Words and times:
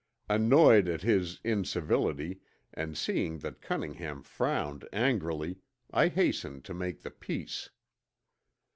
Annoyed 0.27 0.87
at 0.87 1.03
his 1.03 1.39
incivility, 1.43 2.39
and 2.73 2.97
seeing 2.97 3.37
that 3.37 3.61
Cunningham 3.61 4.23
frowned 4.23 4.89
angrily, 4.91 5.59
I 5.91 6.07
hastened 6.07 6.65
to 6.65 6.73
make 6.73 7.01
the 7.03 7.11
peace. 7.11 7.69